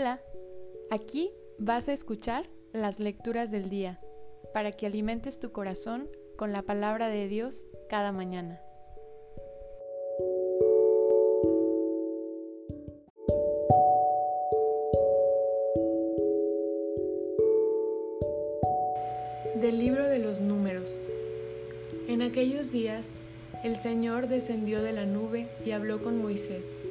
[0.00, 0.20] Hola,
[0.90, 3.98] aquí vas a escuchar las lecturas del día
[4.54, 8.60] para que alimentes tu corazón con la palabra de Dios cada mañana.
[19.56, 21.08] Del libro de los números.
[22.06, 23.20] En aquellos días,
[23.64, 26.82] el Señor descendió de la nube y habló con Moisés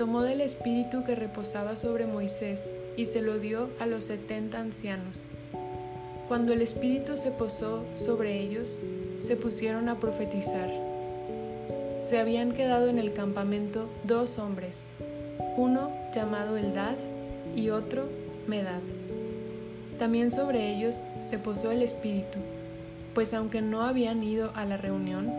[0.00, 5.24] tomó del espíritu que reposaba sobre Moisés y se lo dio a los setenta ancianos.
[6.26, 8.80] Cuando el espíritu se posó sobre ellos,
[9.18, 10.70] se pusieron a profetizar.
[12.00, 14.88] Se habían quedado en el campamento dos hombres,
[15.58, 16.96] uno llamado Eldad
[17.54, 18.08] y otro
[18.46, 18.80] Medad.
[19.98, 22.38] También sobre ellos se posó el espíritu,
[23.12, 25.30] pues aunque no habían ido a la reunión,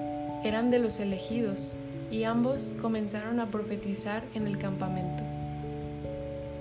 [0.44, 1.74] eran de los elegidos
[2.12, 5.24] y ambos comenzaron a profetizar en el campamento.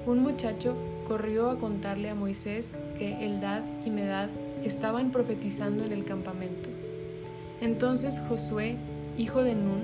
[0.07, 4.29] Un muchacho corrió a contarle a Moisés que Eldad y Medad
[4.65, 6.71] estaban profetizando en el campamento.
[7.61, 8.77] Entonces Josué,
[9.19, 9.83] hijo de Nun,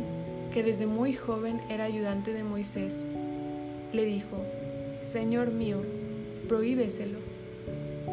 [0.55, 3.07] que desde muy joven era ayudante de Moisés,
[3.93, 4.37] le dijo,
[5.03, 5.83] Señor mío,
[6.49, 7.19] prohíbeselo.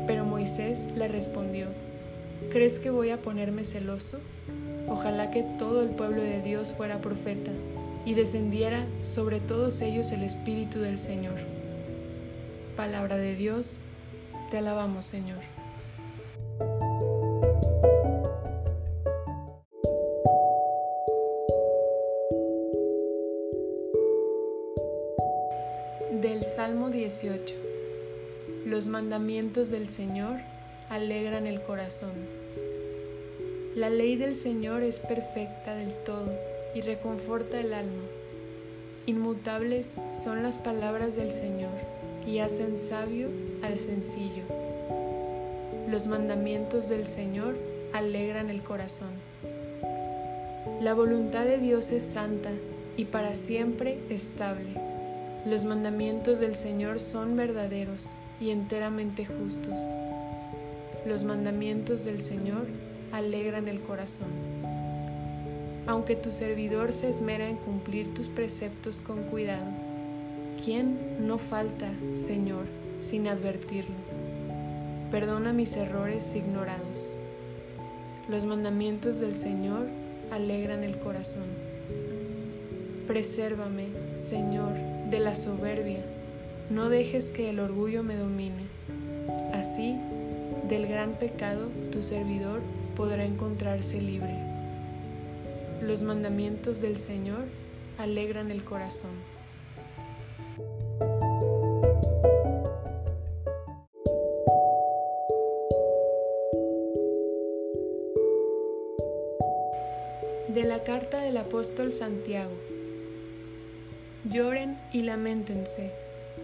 [0.08, 1.68] Pero Moisés le respondió,
[2.52, 4.20] ¿crees que voy a ponerme celoso?
[4.88, 7.52] Ojalá que todo el pueblo de Dios fuera profeta
[8.06, 11.36] y descendiera sobre todos ellos el Espíritu del Señor.
[12.76, 13.82] Palabra de Dios,
[14.52, 15.40] te alabamos Señor.
[26.22, 27.56] Del Salmo 18.
[28.66, 30.40] Los mandamientos del Señor
[30.90, 32.14] alegran el corazón.
[33.76, 36.32] La ley del Señor es perfecta del todo
[36.76, 38.04] y reconforta el alma.
[39.08, 41.72] Inmutables son las palabras del Señor
[42.28, 43.30] y hacen sabio
[43.64, 44.44] al sencillo.
[45.90, 47.56] Los mandamientos del Señor
[47.94, 49.10] alegran el corazón.
[50.80, 52.52] La voluntad de Dios es santa
[52.96, 54.70] y para siempre estable.
[55.48, 59.82] Los mandamientos del Señor son verdaderos y enteramente justos.
[61.08, 62.68] Los mandamientos del Señor
[63.14, 64.30] alegran el corazón.
[65.86, 69.68] Aunque tu servidor se esmera en cumplir tus preceptos con cuidado,
[70.66, 72.66] ¿quién no falta, Señor,
[73.02, 73.96] sin advertirlo?
[75.12, 77.16] Perdona mis errores ignorados.
[78.30, 79.86] Los mandamientos del Señor
[80.32, 81.46] alegran el corazón.
[83.06, 84.74] Presérvame, Señor,
[85.12, 86.04] de la soberbia.
[86.72, 88.64] No dejes que el orgullo me domine.
[89.54, 90.00] Así,
[90.68, 92.62] del gran pecado, tu servidor
[92.96, 94.38] podrá encontrarse libre.
[95.82, 97.46] Los mandamientos del Señor
[97.98, 99.12] alegran el corazón.
[110.48, 112.54] De la carta del apóstol Santiago.
[114.30, 115.92] Lloren y lamentense,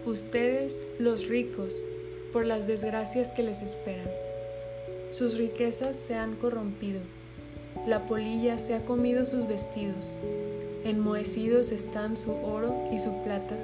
[0.04, 1.74] ustedes los ricos,
[2.32, 4.08] por las desgracias que les esperan
[5.12, 7.00] sus riquezas se han corrompido,
[7.86, 10.18] la polilla se ha comido sus vestidos,
[10.84, 13.56] enmohecidos están su oro y su plata,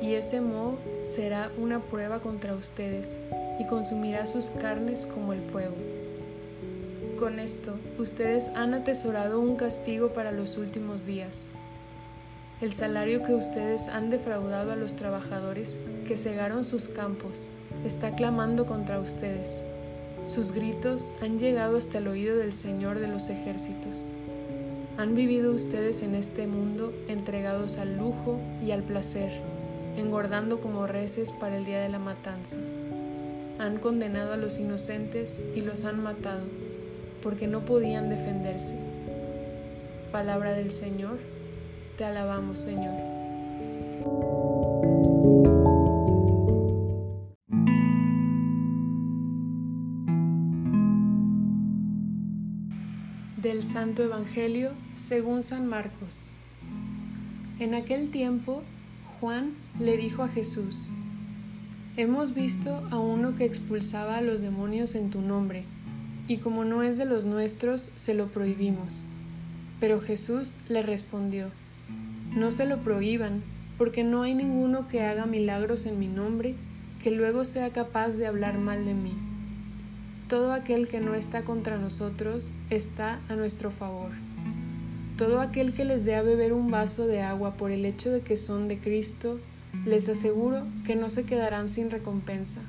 [0.00, 3.18] y ese moho será una prueba contra ustedes
[3.58, 5.74] y consumirá sus carnes como el fuego.
[7.18, 11.50] Con esto, ustedes han atesorado un castigo para los últimos días.
[12.62, 17.48] El salario que ustedes han defraudado a los trabajadores que cegaron sus campos
[17.84, 19.64] está clamando contra ustedes
[20.30, 24.10] sus gritos han llegado hasta el oído del Señor de los ejércitos.
[24.96, 29.32] Han vivido ustedes en este mundo entregados al lujo y al placer,
[29.96, 32.58] engordando como reces para el día de la matanza.
[33.58, 36.44] Han condenado a los inocentes y los han matado,
[37.24, 38.76] porque no podían defenderse.
[40.12, 41.18] Palabra del Señor,
[41.98, 42.94] te alabamos Señor.
[53.42, 56.32] Del Santo Evangelio según San Marcos.
[57.58, 58.62] En aquel tiempo,
[59.18, 60.90] Juan le dijo a Jesús,
[61.96, 65.64] Hemos visto a uno que expulsaba a los demonios en tu nombre,
[66.28, 69.04] y como no es de los nuestros, se lo prohibimos.
[69.80, 71.48] Pero Jesús le respondió,
[72.36, 73.42] No se lo prohíban,
[73.78, 76.56] porque no hay ninguno que haga milagros en mi nombre
[77.02, 79.29] que luego sea capaz de hablar mal de mí
[80.30, 84.12] todo aquel que no está contra nosotros está a nuestro favor.
[85.18, 88.20] Todo aquel que les dé a beber un vaso de agua por el hecho de
[88.20, 89.40] que son de Cristo,
[89.84, 92.60] les aseguro que no se quedarán sin recompensa.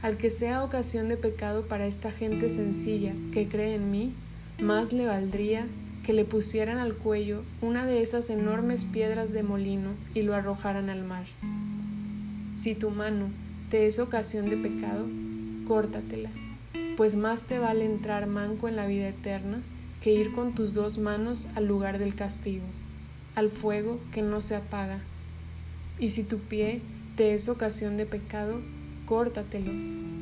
[0.00, 4.14] Al que sea ocasión de pecado para esta gente sencilla que cree en mí,
[4.58, 5.66] más le valdría
[6.06, 10.88] que le pusieran al cuello una de esas enormes piedras de molino y lo arrojaran
[10.88, 11.26] al mar.
[12.54, 13.26] Si tu mano
[13.68, 15.06] te es ocasión de pecado,
[15.70, 16.30] córtatela,
[16.96, 19.62] pues más te vale entrar manco en la vida eterna
[20.00, 22.64] que ir con tus dos manos al lugar del castigo,
[23.36, 24.98] al fuego que no se apaga.
[26.00, 26.82] Y si tu pie
[27.14, 28.60] te es ocasión de pecado,
[29.06, 29.70] córtatelo,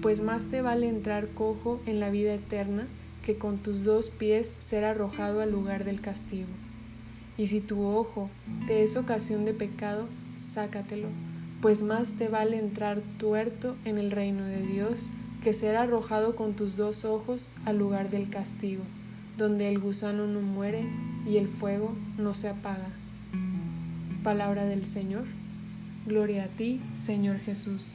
[0.03, 2.87] pues más te vale entrar cojo en la vida eterna
[3.25, 6.51] que con tus dos pies ser arrojado al lugar del castigo.
[7.39, 8.29] Y si tu ojo
[8.67, 11.09] te es ocasión de pecado, sácatelo,
[11.63, 15.09] pues más te vale entrar tuerto en el reino de Dios
[15.43, 18.83] que ser arrojado con tus dos ojos al lugar del castigo,
[19.37, 20.85] donde el gusano no muere
[21.27, 22.89] y el fuego no se apaga.
[24.23, 25.25] Palabra del Señor.
[26.07, 27.95] Gloria a ti, Señor Jesús.